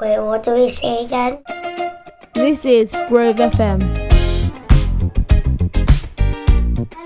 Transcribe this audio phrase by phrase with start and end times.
[0.00, 1.40] Wait, what do we say again?
[2.34, 3.78] This is Grove FM.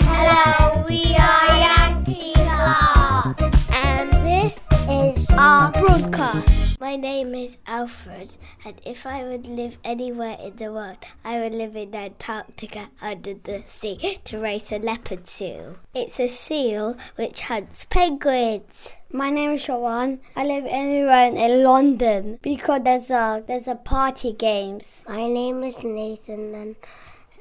[0.01, 0.68] Hello,
[6.99, 11.77] name is Alfred, and if I would live anywhere in the world, I would live
[11.77, 15.77] in Antarctica under the sea to raise a leopard seal.
[15.95, 18.97] It's a seal which hunts penguins.
[19.13, 20.19] My name is Shawan.
[20.37, 25.05] I live anywhere in London because there's a there's a party games.
[25.09, 26.77] My name is Nathan, and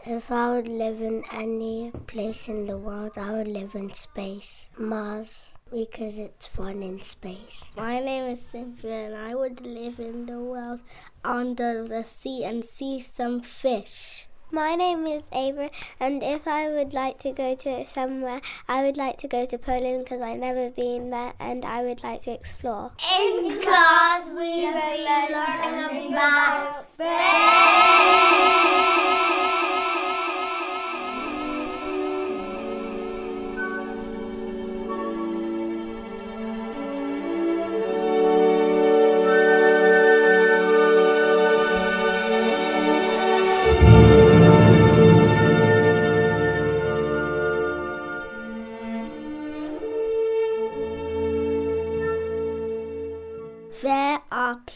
[0.06, 4.70] if I would live in any place in the world, I would live in space.
[4.78, 7.74] Mars, because it's fun in space.
[7.76, 10.80] My name is Cynthia, and I would live in the world
[11.24, 14.28] under the sea and see some fish.
[14.50, 18.96] My name is Ava, and if I would like to go to somewhere, I would
[18.96, 22.32] like to go to Poland because I've never been there and I would like to
[22.32, 22.94] explore.
[23.20, 29.37] In class, we will learn about There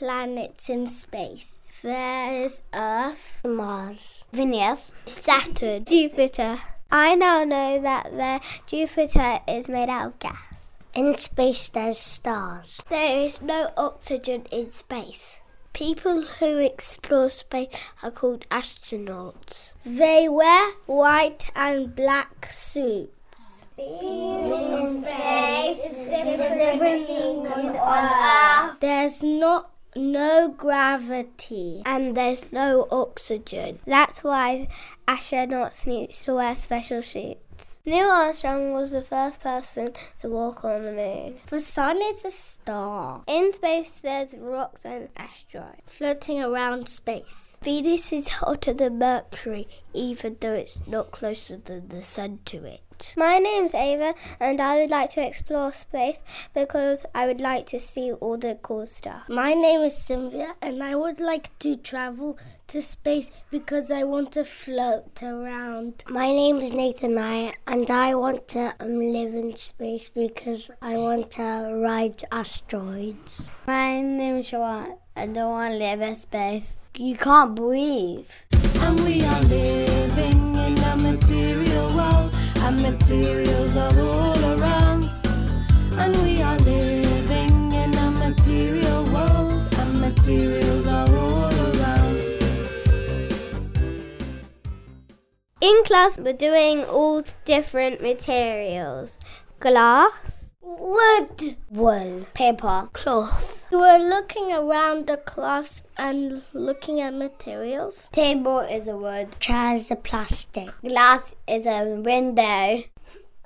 [0.01, 1.61] planets in space.
[1.83, 4.25] There is Earth, Mars.
[4.33, 4.91] Venus.
[5.05, 6.57] Saturn, Jupiter.
[6.91, 10.75] I now know that the Jupiter is made out of gas.
[10.95, 12.83] In space, there's stars.
[12.89, 15.43] There is no oxygen in space.
[15.71, 19.73] People who explore space are called astronauts.
[19.85, 23.67] They wear white and black suits.
[23.77, 28.79] In space, is different than on Earth.
[28.79, 33.79] There's not no gravity and there's no oxygen.
[33.85, 34.67] That's why
[35.07, 37.81] astronauts need to wear special suits.
[37.85, 39.89] Neil Armstrong was the first person
[40.19, 41.35] to walk on the moon.
[41.47, 43.21] The sun is a star.
[43.27, 47.59] In space, there's rocks and asteroids floating around space.
[47.63, 52.81] Venus is hotter than Mercury, even though it's not closer than the sun to it.
[53.17, 56.23] My name's Ava, and I would like to explore space
[56.53, 59.27] because I would like to see all the cool stuff.
[59.27, 64.31] My name is Cynthia, and I would like to travel to space because I want
[64.33, 66.03] to float around.
[66.07, 70.97] My name is Nathan I, and I want to um, live in space because I
[70.97, 73.51] want to ride asteroids.
[73.67, 74.97] My name is Shawan.
[75.15, 76.75] I don't want to live in space.
[76.95, 78.29] You can't breathe.
[78.83, 79.43] And we are
[83.11, 85.03] materials are all around.
[85.97, 92.15] And we are living in a material world, and materials are all around.
[95.59, 99.19] In class, we're doing all different materials
[99.59, 102.25] glass, wood, Wool.
[102.33, 102.89] Paper.
[102.93, 103.65] cloth.
[103.71, 108.07] We're looking around the class and looking at materials.
[108.11, 109.39] Table is a wood.
[109.39, 110.69] Chair is a plastic.
[110.81, 112.83] Glass is a window.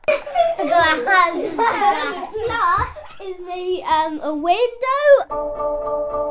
[0.07, 0.99] Glass.
[0.99, 6.24] glass is me um a window.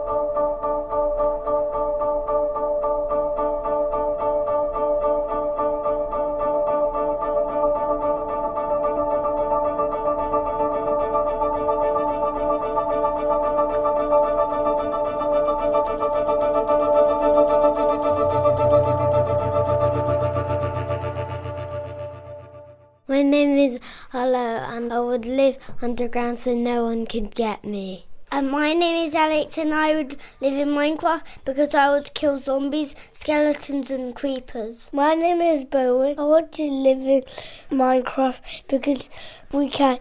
[23.30, 23.78] Name is
[24.10, 28.06] Hello, and I would live underground so no one could get me.
[28.30, 32.38] And my name is Alex, and I would live in Minecraft because I would kill
[32.38, 34.90] zombies, skeletons, and creepers.
[34.92, 36.18] My name is Bowen.
[36.18, 37.22] I want to live in
[37.70, 39.08] Minecraft because
[39.52, 39.98] we can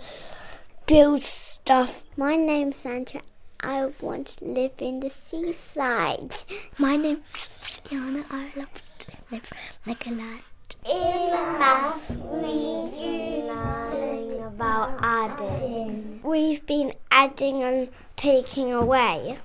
[0.88, 2.04] build stuff.
[2.18, 3.22] My name's Sandra.
[3.60, 6.34] I want to live in the seaside.
[6.78, 8.24] My name's Sienna.
[8.30, 9.54] I love to live
[9.86, 10.42] like a lad.
[10.86, 16.20] In maths, we do learning about adding.
[16.24, 19.38] We've been adding and taking away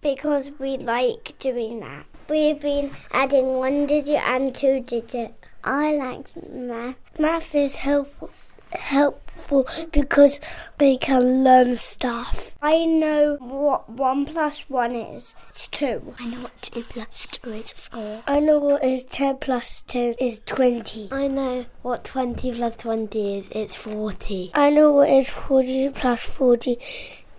[0.00, 2.06] because we like doing that.
[2.28, 5.34] We've been adding one digit and two digit.
[5.62, 6.96] I like math.
[7.18, 8.30] Math is helpful
[8.76, 10.40] helpful because
[10.80, 12.56] we can learn stuff.
[12.62, 15.34] I know what one plus one is.
[15.48, 16.14] It's two.
[16.18, 18.22] I know what two plus two is four.
[18.26, 21.08] I know what is ten plus ten is twenty.
[21.12, 23.48] I know what 20 plus 20 is.
[23.50, 24.52] It's 40.
[24.54, 26.78] I know what is forty plus forty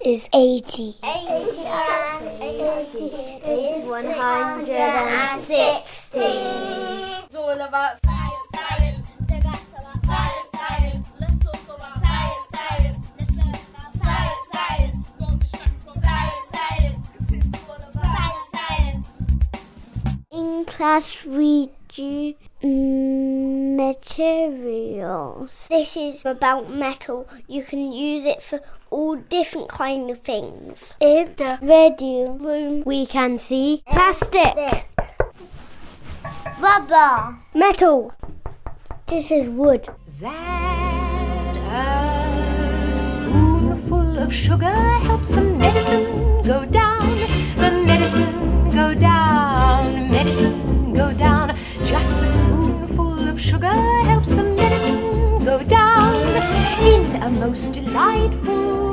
[0.05, 0.95] is 80.
[1.03, 2.39] 80 and 80
[3.49, 6.19] is 160.
[7.25, 7.99] It's all about
[20.75, 22.33] class, we do
[23.81, 25.67] materials.
[25.69, 27.29] This is about metal.
[27.47, 30.93] You can use it for all different kind of things.
[30.99, 34.85] In the radio room, we can see plastic,
[36.59, 37.37] Rubber.
[37.53, 38.13] metal.
[39.07, 39.87] This is wood.
[40.19, 41.55] That
[42.89, 44.75] a spoonful of sugar
[45.07, 47.15] helps the medicine go down.
[47.55, 48.54] The medicine
[48.85, 50.09] go down.
[50.09, 51.55] Medicine go down.
[51.83, 53.77] Just a spoonful of sugar
[54.11, 56.13] helps the medicine go down
[56.91, 58.84] in a most delightful.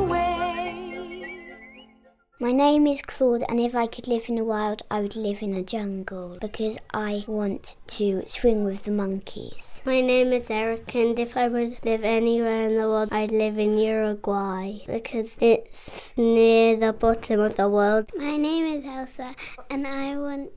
[2.42, 5.42] My name is Claude, and if I could live in the wild, I would live
[5.42, 9.80] in a jungle because I want to swing with the monkeys.
[9.86, 13.58] My name is Eric, and if I would live anywhere in the world, I'd live
[13.58, 18.10] in Uruguay because it's near the bottom of the world.
[18.16, 19.36] My name is Elsa,
[19.70, 20.50] and I want.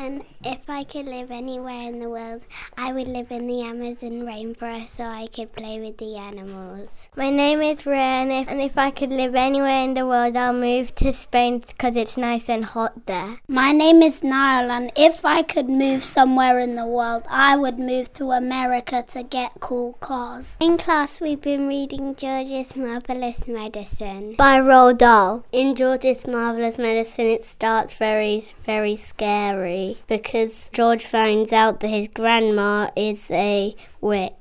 [0.00, 2.46] And if I could live anywhere in the world,
[2.76, 7.10] I would live in the Amazon rainforest so I could play with the animals.
[7.16, 10.52] My name is Ryan, if, and if I could live anywhere in the world, I'll
[10.52, 13.40] move to Spain because it's nice and hot there.
[13.48, 17.80] My name is Niall, and if I could move somewhere in the world, I would
[17.80, 20.56] move to America to get cool cars.
[20.60, 24.36] In class, we've been reading George's Marvelous Medicine.
[24.36, 25.44] By Roald Dahl.
[25.50, 32.08] In George's Marvelous Medicine, it starts very, very scary because George finds out that his
[32.08, 34.32] grandma is a witch.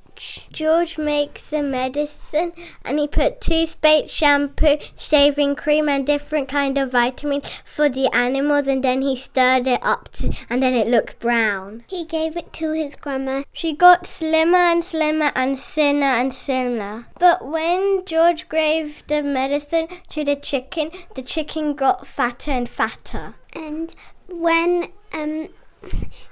[0.51, 2.51] George makes the medicine
[2.83, 8.67] and he put toothpaste, shampoo, shaving cream, and different kind of vitamins for the animals,
[8.67, 11.83] and then he stirred it up to, and then it looked brown.
[11.87, 13.43] He gave it to his grandma.
[13.53, 17.07] She got slimmer and slimmer and thinner and thinner.
[17.19, 23.35] But when George gave the medicine to the chicken, the chicken got fatter and fatter.
[23.53, 23.93] And
[24.27, 25.49] when um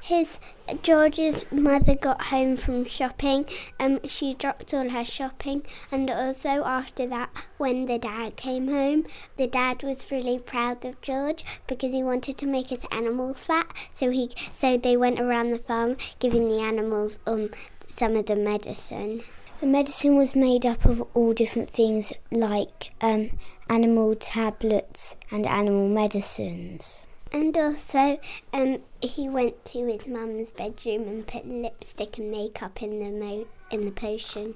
[0.01, 0.39] his
[0.81, 3.45] George's mother got home from shopping,
[3.79, 9.05] um she dropped all her shopping and also after that when the dad came home,
[9.37, 13.71] the dad was really proud of George because he wanted to make his animals fat.
[13.91, 17.49] So he so they went around the farm giving the animals um
[17.87, 19.21] some of the medicine.
[19.61, 23.29] The medicine was made up of all different things like um,
[23.69, 27.07] animal tablets and animal medicines.
[27.31, 28.19] And also,
[28.53, 33.47] um, he went to his mum's bedroom and put lipstick and makeup in the mo-
[33.71, 34.55] in the potion.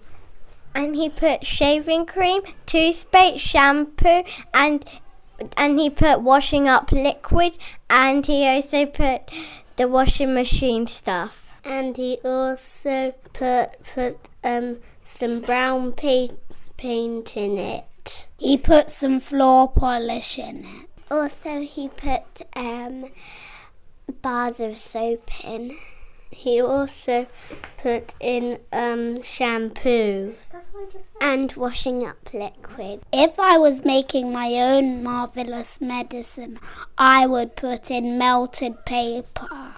[0.74, 4.24] And he put shaving cream, toothpaste, shampoo,
[4.54, 4.86] and
[5.57, 7.57] and he put washing up liquid,
[7.89, 9.21] and he also put
[9.77, 11.51] the washing machine stuff.
[11.63, 16.38] And he also put put um some brown paint
[16.77, 18.27] paint in it.
[18.38, 20.89] He put some floor polish in it.
[21.12, 23.10] Also, he put um,
[24.22, 25.76] bars of soap in.
[26.32, 27.26] He also
[27.78, 30.36] put in um shampoo.
[31.20, 33.02] And washing up liquid.
[33.12, 36.60] If I was making my own marvelous medicine,
[36.98, 39.74] I would put in melted paper.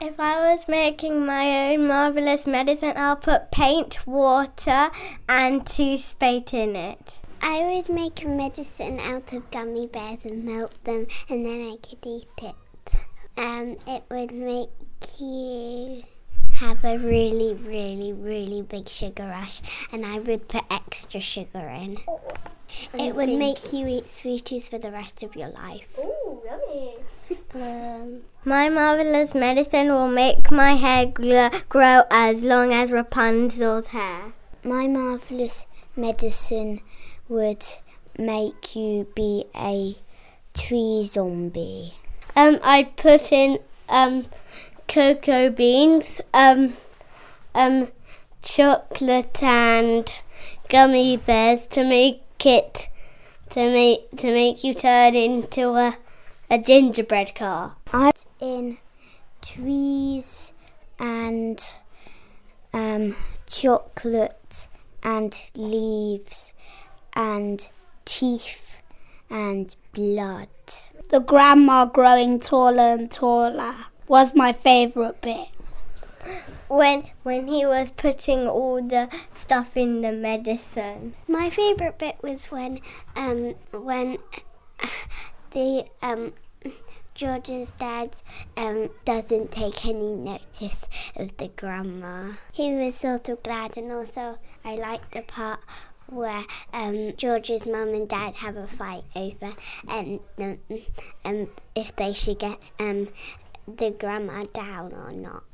[0.00, 4.90] If I was making my own marvelous medicine, I'll put paint, water,
[5.28, 7.20] and toothpaste in it.
[7.46, 11.76] I would make a medicine out of gummy bears and melt them, and then I
[11.76, 12.54] could eat it.
[13.36, 14.70] Um, it would make
[15.20, 16.04] you
[16.52, 19.60] have a really, really, really big sugar rush,
[19.92, 21.98] and I would put extra sugar in.
[22.94, 25.98] It would make you eat sweeties for the rest of your life.
[25.98, 26.94] Ooh, yummy.
[27.62, 34.32] um, my marvelous medicine will make my hair gl- grow as long as Rapunzel's hair.
[34.62, 36.80] My marvelous medicine
[37.28, 37.64] would
[38.18, 39.96] make you be a
[40.52, 41.94] tree zombie.
[42.36, 44.26] Um, I'd put in um,
[44.88, 46.74] cocoa beans, um,
[47.54, 47.88] um,
[48.42, 50.12] chocolate and
[50.68, 52.88] gummy bears to make it
[53.50, 55.96] to make to make you turn into a
[56.50, 57.76] a gingerbread car.
[57.92, 58.78] I put in
[59.40, 60.52] trees
[60.98, 61.64] and
[62.72, 63.16] um,
[63.46, 64.68] chocolate
[65.02, 66.54] and leaves
[67.14, 67.68] and
[68.04, 68.80] teeth
[69.30, 70.48] and blood.
[71.08, 73.74] The grandma growing taller and taller
[74.08, 75.48] was my favourite bit.
[76.68, 81.14] when when he was putting all the stuff in the medicine.
[81.28, 82.80] My favourite bit was when
[83.16, 84.18] um when
[85.52, 86.32] the um
[87.14, 88.10] George's dad
[88.56, 92.32] um doesn't take any notice of the grandma.
[92.52, 95.60] He was sort of glad and also I liked the part
[96.06, 99.52] where um, George's mum and dad have a fight over
[99.88, 100.58] um, um,
[101.24, 103.08] um, if they should get um,
[103.66, 105.44] the grandma down or not.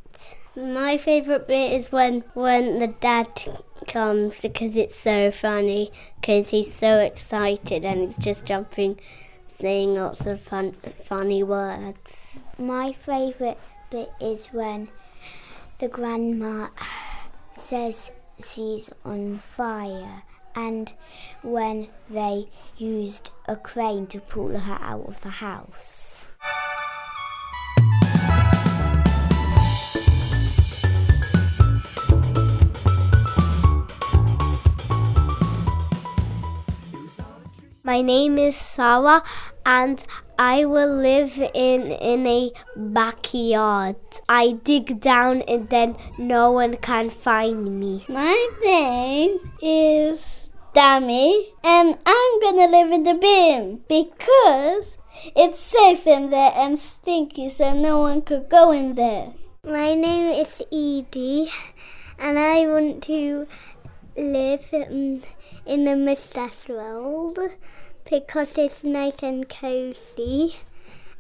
[0.57, 3.29] My favourite bit is when when the dad
[3.87, 5.91] comes because it's so funny
[6.21, 8.99] because he's so excited and he's just jumping,
[9.47, 12.43] saying lots of fun funny words.
[12.59, 13.59] My favourite
[13.91, 14.89] bit is when
[15.79, 16.69] the grandma
[17.57, 18.11] says
[18.45, 20.23] she's on fire
[20.67, 20.93] and
[21.43, 26.29] when they used a crane to pull her out of the house.
[37.83, 39.23] My name is Sarah
[39.67, 40.05] and
[40.39, 43.97] I will live in in a backyard.
[44.29, 48.05] I dig down and then no one can find me.
[48.09, 54.99] My name is Dammy, and I'm gonna live in the bin because
[55.35, 59.33] it's safe in there and stinky, so no one could go in there.
[59.65, 61.51] My name is Edie
[62.21, 63.49] and I want to
[64.17, 65.23] live um,
[65.67, 67.37] in the mustache world
[68.09, 70.55] because it's nice and cozy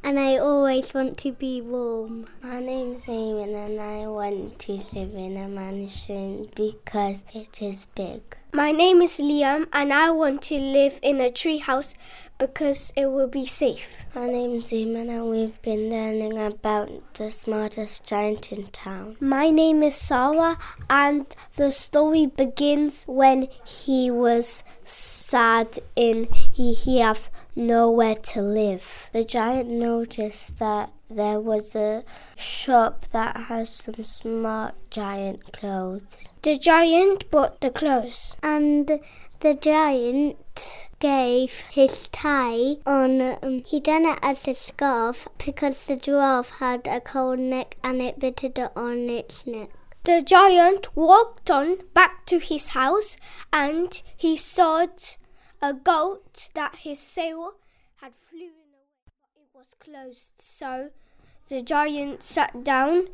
[0.04, 2.26] and I always want to be warm.
[2.40, 8.39] My name's Eamon and I want to live in a mansion because it is big.
[8.52, 11.95] My name is Liam and I want to live in a treehouse
[12.40, 14.04] because it will be safe.
[14.14, 19.16] My name's Eamon and we've been learning about the smartest giant in town.
[19.20, 26.99] My name is Sarah and the story begins when he was sad and he, he
[27.00, 29.11] have nowhere to live.
[29.12, 32.04] The giant noticed that there was a
[32.37, 36.30] shop that has some smart giant clothes.
[36.42, 39.00] The giant bought the clothes And
[39.40, 45.97] the giant gave his tie on, um, he done it as a scarf because the
[45.97, 49.70] giraffe had a cold neck and it bitted it on its neck.
[50.04, 53.16] The giant walked on back to his house
[53.52, 54.87] and he saw
[55.62, 57.54] a goat that his sail
[58.02, 58.88] had flown away,
[59.37, 60.32] it was closed.
[60.38, 60.90] So
[61.49, 63.09] the giant sat down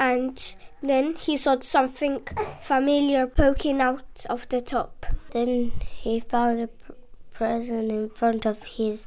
[0.00, 2.20] and then he saw something
[2.62, 5.06] familiar poking out of the top.
[5.30, 6.92] Then he found a pr-
[7.32, 9.06] present in front of his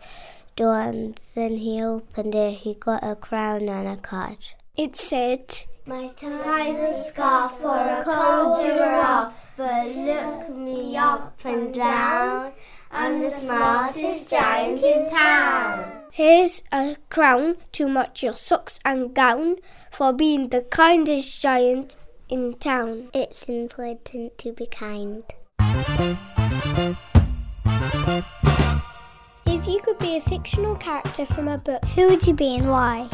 [0.55, 2.59] door and then he opened it.
[2.59, 4.37] He got a crown and a card.
[4.75, 11.73] It said, My tie's a scarf for a cold giraffe, but look me up and
[11.73, 12.51] down.
[12.91, 16.00] I'm the smartest giant in town.
[16.13, 19.55] Here's a crown to match your socks and gown
[19.89, 21.95] for being the kindest giant
[22.27, 23.07] in town.
[23.13, 25.23] It's important to be kind.
[29.45, 32.69] If you could be a fictional character from a book, Who would you be and
[32.69, 33.07] why?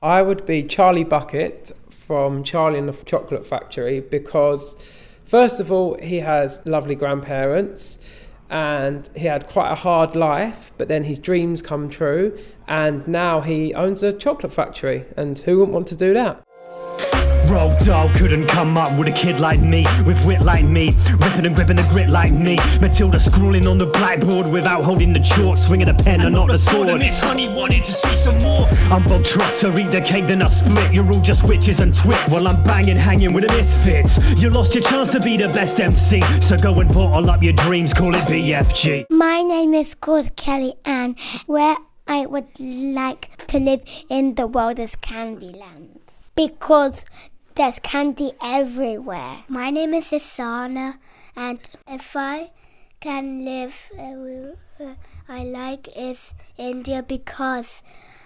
[0.00, 5.96] I would be Charlie Bucket from Charlie and the Chocolate Factory because, first of all,
[6.02, 7.98] he has lovely grandparents
[8.50, 12.38] and he had quite a hard life, but then his dreams come true,
[12.68, 15.06] and now he owns a chocolate factory.
[15.16, 16.42] And who wouldn't want to do that?
[17.46, 21.46] Roald Dahl couldn't come up with a kid like me, with wit like me, ripping
[21.46, 22.56] and gripping the grit like me.
[22.80, 26.58] Matilda scrawling on the blackboard without holding the chalk, swinging a pen and not the
[26.58, 26.88] sword.
[26.88, 28.66] And Miss Honey wanted to see some more.
[28.92, 30.92] I'm Bogtrotter, eat the cake, then I split.
[30.92, 34.40] You're all just witches and twits while I'm banging, hanging with the misfits.
[34.40, 37.54] You lost your chance to be the best MC, so go and bottle up your
[37.54, 39.06] dreams, call it BFG.
[39.10, 41.16] My name is called Kelly Ann.
[41.46, 46.00] Where I would like to live in the world is Candyland
[46.34, 47.04] because
[47.54, 49.44] there's candy everywhere.
[49.48, 50.98] My name is Isana,
[51.36, 52.50] and if I
[53.00, 54.94] can live, uh, uh,
[55.28, 57.82] I like is India because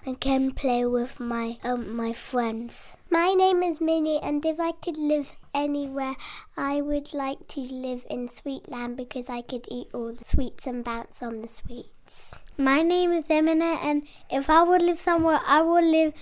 [0.07, 2.93] I can play with my um, my friends.
[3.11, 6.15] My name is Minnie, and if I could live anywhere,
[6.57, 10.85] I would like to live in Sweetland because I could eat all the sweets and
[10.85, 12.41] bounce on the sweets.
[12.57, 16.15] My name is Emina, and if I would live somewhere, I would live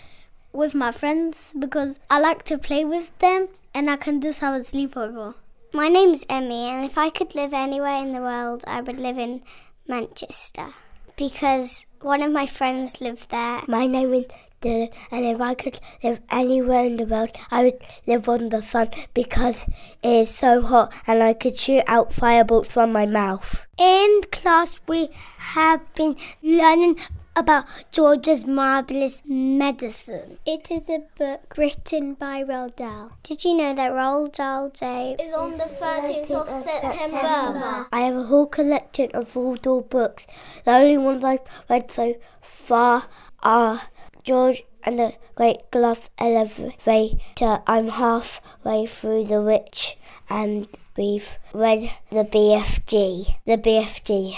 [0.54, 4.54] with my friends because I like to play with them and I can just have
[4.54, 5.34] a sleepover.
[5.73, 9.18] My name's Emmy, and if I could live anywhere in the world, I would live
[9.18, 9.42] in
[9.88, 10.68] Manchester
[11.16, 13.62] because one of my friends lived there.
[13.66, 14.26] My name is
[14.62, 18.62] Dylan, and if I could live anywhere in the world, I would live on the
[18.62, 19.66] sun because
[20.04, 23.66] it is so hot and I could shoot out fireballs from my mouth.
[23.76, 25.08] In class, we
[25.38, 27.00] have been learning
[27.36, 30.38] about George's marvelous medicine.
[30.46, 33.12] It is a book written by Roald Dahl.
[33.22, 37.86] Did you know that Roald Dahl Day is on the 13th of September.
[37.92, 40.26] I have a whole collection of Roald Dahl books.
[40.64, 43.08] The only ones I've read so far
[43.42, 43.82] are
[44.22, 47.62] George and the Great Glass Elevator.
[47.66, 49.96] I'm halfway through The Witch
[50.30, 53.36] and we've read the BFG.
[53.44, 54.36] The BFG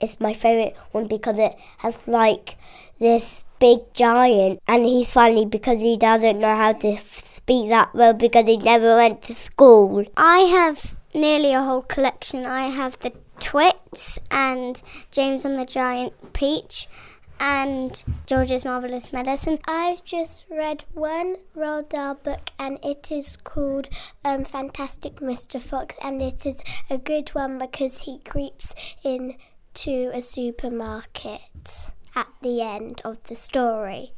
[0.00, 2.56] is my favourite one because it has like
[2.98, 8.12] this big giant and he's funny because he doesn't know how to speak that well
[8.12, 10.04] because he never went to school.
[10.16, 12.44] I have nearly a whole collection.
[12.44, 16.88] I have the Twits and James and the Giant Peach
[17.38, 19.58] and George's Marvelous Medicine.
[19.68, 23.88] I've just read one Roald Dahl book and it is called
[24.24, 25.60] um, Fantastic Mr.
[25.60, 28.74] Fox and it is a good one because he creeps
[29.04, 29.36] in
[29.76, 34.12] to a supermarket at the end of the story.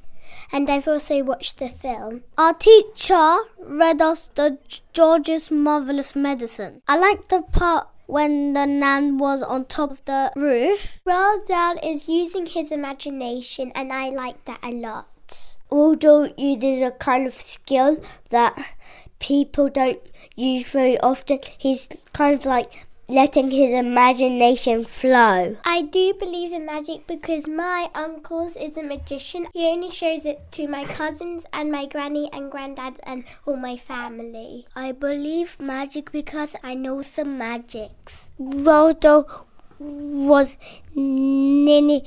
[0.52, 2.22] And I've also watched the film.
[2.36, 4.58] Our teacher read us the
[4.92, 6.82] George's Marvelous Medicine.
[6.86, 11.00] I like the part when the nan was on top of the roof.
[11.06, 15.56] Roald Dahl is using his imagination and I like that a lot.
[15.70, 18.76] Roald Dahl uses a kind of skill that
[19.18, 20.00] people don't
[20.36, 21.40] use very often.
[21.58, 25.56] He's kind of like letting his imagination flow.
[25.64, 29.46] I do believe in magic because my uncle's is a magician.
[29.54, 33.76] He only shows it to my cousins and my granny and granddad and all my
[33.76, 34.66] family.
[34.76, 38.26] I believe magic because I know some magics.
[38.38, 39.46] Dahl
[39.78, 40.56] was
[40.94, 42.04] nearly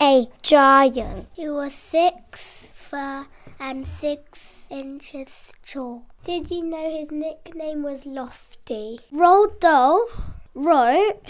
[0.00, 1.28] a giant.
[1.34, 3.26] He was six foot
[3.60, 6.04] and six inches tall.
[6.24, 9.00] Did you know his nickname was Lofty?
[9.12, 10.06] Roald Dahl
[10.54, 11.20] wrote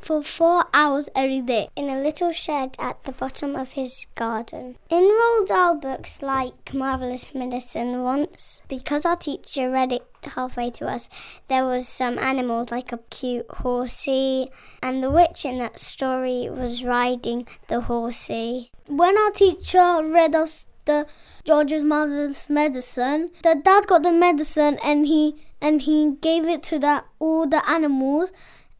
[0.00, 1.68] for four hours every day.
[1.76, 4.76] in a little shed at the bottom of his garden.
[4.88, 10.88] In Roald Dahl books like Marvelous Medicine once, because our teacher read it halfway to
[10.88, 11.08] us,
[11.46, 14.50] there was some animals like a cute horsey,
[14.82, 18.70] and the witch in that story was riding the horsey.
[18.86, 21.06] When our teacher read us the
[21.44, 26.78] George's Marvelous Medicine, the dad got the medicine and he and he gave it to
[26.78, 28.32] the all the animals.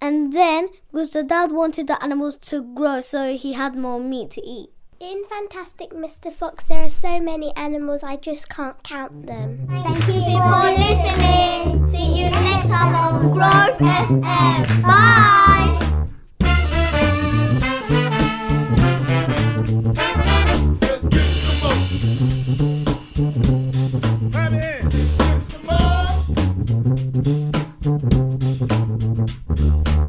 [0.03, 4.31] And then, because the dad wanted the animals to grow, so he had more meat
[4.31, 4.71] to eat.
[4.99, 6.33] In Fantastic Mr.
[6.33, 9.67] Fox, there are so many animals, I just can't count them.
[9.69, 11.87] Thank you for listening.
[11.89, 14.83] See you next time on Grove FM.
[14.83, 15.90] Bye.